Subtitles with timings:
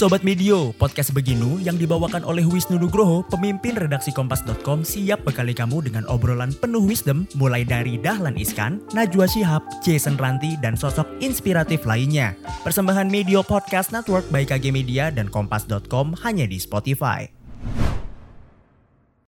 [0.00, 5.84] Sobat Medio, podcast Beginu yang dibawakan oleh Wisnu Nugroho, pemimpin redaksi Kompas.com siap bekali kamu
[5.84, 11.84] dengan obrolan penuh wisdom mulai dari Dahlan Iskan, Najwa Shihab, Jason Ranti, dan sosok inspiratif
[11.84, 12.32] lainnya.
[12.64, 17.39] Persembahan Medio Podcast Network by KG Media dan Kompas.com hanya di Spotify.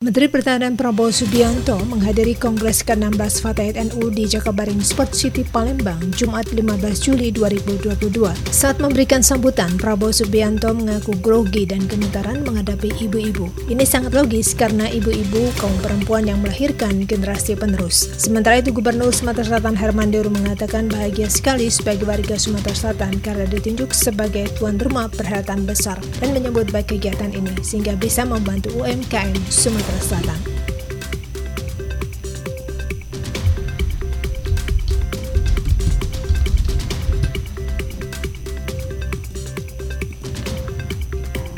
[0.00, 6.48] Menteri Pertahanan Prabowo Subianto menghadiri Kongres ke-16 Fatayat NU di Jakabaring Sport City Palembang Jumat
[6.56, 8.08] 15 Juli 2022.
[8.48, 13.52] Saat memberikan sambutan, Prabowo Subianto mengaku grogi dan gemetaran menghadapi ibu-ibu.
[13.68, 18.08] Ini sangat logis karena ibu-ibu kaum perempuan yang melahirkan generasi penerus.
[18.16, 23.44] Sementara itu Gubernur Sumatera Selatan Herman Deru mengatakan bahagia sekali sebagai warga Sumatera Selatan karena
[23.44, 29.36] ditunjuk sebagai tuan rumah perhelatan besar dan menyebut baik kegiatan ini sehingga bisa membantu UMKM
[29.52, 30.40] Sumatera Selatan.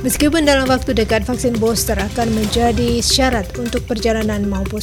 [0.02, 4.82] Meskipun dalam waktu dekat vaksin booster akan menjadi syarat untuk perjalanan maupun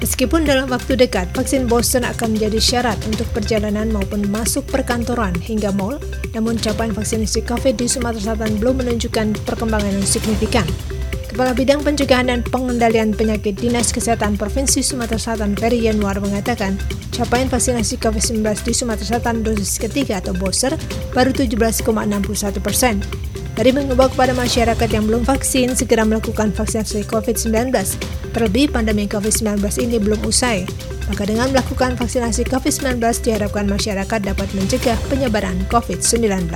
[0.00, 5.76] Meskipun dalam waktu dekat vaksin booster akan menjadi syarat untuk perjalanan maupun masuk perkantoran hingga
[5.76, 6.00] mall,
[6.32, 10.64] namun capaian vaksinasi COVID di Sumatera Selatan belum menunjukkan perkembangan yang signifikan.
[11.40, 16.76] Kepala Bidang Pencegahan dan Pengendalian Penyakit Dinas Kesehatan Provinsi Sumatera Selatan Ferry Yanuar mengatakan,
[17.16, 20.76] capaian vaksinasi COVID-19 di Sumatera Selatan dosis ketiga atau booster
[21.16, 21.80] baru 17,61
[22.60, 23.00] persen.
[23.56, 27.72] Dari mengimbau kepada masyarakat yang belum vaksin segera melakukan vaksinasi COVID-19.
[28.36, 30.68] Terlebih pandemi COVID-19 ini belum usai.
[31.08, 36.52] Maka dengan melakukan vaksinasi COVID-19 diharapkan masyarakat dapat mencegah penyebaran COVID-19.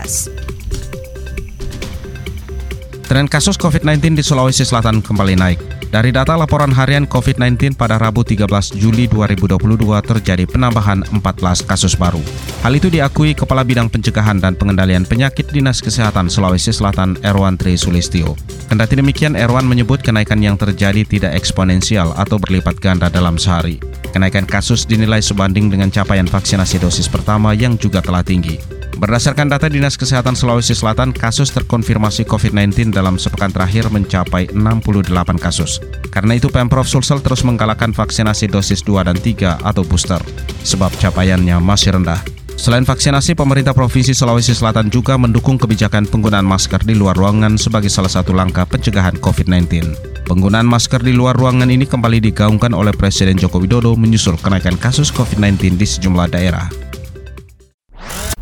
[3.14, 5.62] Tren kasus COVID-19 di Sulawesi Selatan kembali naik.
[5.94, 9.54] Dari data laporan harian COVID-19 pada Rabu 13 Juli 2022
[10.02, 12.18] terjadi penambahan 14 kasus baru.
[12.66, 17.78] Hal itu diakui Kepala Bidang Pencegahan dan Pengendalian Penyakit Dinas Kesehatan Sulawesi Selatan Erwan Tri
[17.78, 18.34] Sulistio.
[18.66, 23.78] Kendati demikian, Erwan menyebut kenaikan yang terjadi tidak eksponensial atau berlipat ganda dalam sehari.
[24.10, 28.73] Kenaikan kasus dinilai sebanding dengan capaian vaksinasi dosis pertama yang juga telah tinggi.
[28.94, 35.82] Berdasarkan data Dinas Kesehatan Sulawesi Selatan, kasus terkonfirmasi COVID-19 dalam sepekan terakhir mencapai 68 kasus.
[36.14, 40.22] Karena itu Pemprov Sulsel terus menggalakkan vaksinasi dosis 2 dan 3 atau booster,
[40.62, 42.22] sebab capaiannya masih rendah.
[42.54, 47.90] Selain vaksinasi, pemerintah Provinsi Sulawesi Selatan juga mendukung kebijakan penggunaan masker di luar ruangan sebagai
[47.90, 49.90] salah satu langkah pencegahan COVID-19.
[50.24, 55.10] Penggunaan masker di luar ruangan ini kembali digaungkan oleh Presiden Joko Widodo menyusul kenaikan kasus
[55.10, 56.83] COVID-19 di sejumlah daerah.